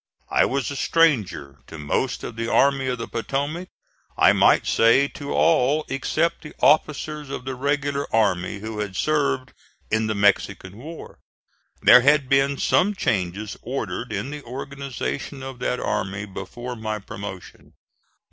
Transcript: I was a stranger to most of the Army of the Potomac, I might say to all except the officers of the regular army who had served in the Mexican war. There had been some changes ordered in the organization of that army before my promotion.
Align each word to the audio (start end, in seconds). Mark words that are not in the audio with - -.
I 0.31 0.45
was 0.45 0.71
a 0.71 0.75
stranger 0.75 1.59
to 1.67 1.77
most 1.77 2.23
of 2.23 2.35
the 2.35 2.51
Army 2.51 2.87
of 2.87 2.97
the 2.97 3.07
Potomac, 3.07 3.69
I 4.17 4.33
might 4.33 4.65
say 4.65 5.07
to 5.09 5.31
all 5.31 5.85
except 5.89 6.41
the 6.41 6.55
officers 6.59 7.29
of 7.29 7.45
the 7.45 7.53
regular 7.53 8.07
army 8.11 8.61
who 8.61 8.79
had 8.79 8.95
served 8.95 9.53
in 9.91 10.07
the 10.07 10.15
Mexican 10.15 10.75
war. 10.79 11.19
There 11.83 12.01
had 12.01 12.29
been 12.29 12.57
some 12.57 12.95
changes 12.95 13.55
ordered 13.61 14.11
in 14.11 14.31
the 14.31 14.41
organization 14.43 15.43
of 15.43 15.59
that 15.59 15.79
army 15.79 16.25
before 16.25 16.75
my 16.75 16.97
promotion. 16.97 17.73